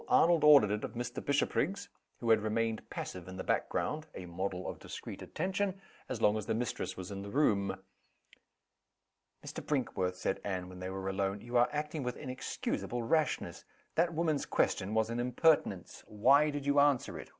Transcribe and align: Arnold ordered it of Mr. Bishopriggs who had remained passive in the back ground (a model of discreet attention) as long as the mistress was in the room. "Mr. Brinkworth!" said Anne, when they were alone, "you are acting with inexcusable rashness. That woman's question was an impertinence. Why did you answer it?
Arnold 0.07 0.43
ordered 0.43 0.71
it 0.71 0.83
of 0.83 0.93
Mr. 0.95 1.23
Bishopriggs 1.23 1.87
who 2.21 2.31
had 2.31 2.41
remained 2.41 2.89
passive 2.89 3.27
in 3.27 3.37
the 3.37 3.43
back 3.43 3.69
ground 3.69 4.07
(a 4.15 4.25
model 4.25 4.67
of 4.67 4.79
discreet 4.79 5.21
attention) 5.21 5.79
as 6.09 6.19
long 6.19 6.39
as 6.39 6.47
the 6.47 6.55
mistress 6.55 6.97
was 6.97 7.11
in 7.11 7.21
the 7.21 7.29
room. 7.29 7.75
"Mr. 9.45 9.63
Brinkworth!" 9.63 10.15
said 10.15 10.41
Anne, 10.43 10.69
when 10.69 10.79
they 10.79 10.89
were 10.89 11.07
alone, 11.07 11.39
"you 11.39 11.55
are 11.55 11.69
acting 11.71 12.01
with 12.01 12.17
inexcusable 12.17 13.03
rashness. 13.03 13.63
That 13.93 14.15
woman's 14.15 14.47
question 14.47 14.95
was 14.95 15.11
an 15.11 15.19
impertinence. 15.19 16.03
Why 16.07 16.49
did 16.49 16.65
you 16.65 16.79
answer 16.79 17.19
it? 17.19 17.29